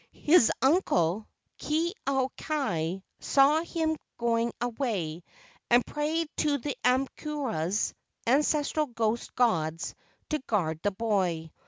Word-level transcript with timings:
His 0.25 0.51
uncle, 0.63 1.27
Ke 1.59 1.93
au 2.07 2.31
kai, 2.35 3.03
saw 3.19 3.61
him 3.61 3.95
going 4.17 4.51
away, 4.59 5.21
and 5.69 5.85
prayed 5.85 6.27
to 6.37 6.57
the 6.57 6.75
aumakuas 6.83 7.93
(ancestral 8.25 8.87
ghost 8.87 9.35
gods) 9.35 9.93
to 10.31 10.39
guard 10.39 10.79
the 10.81 10.89
boy. 10.89 11.51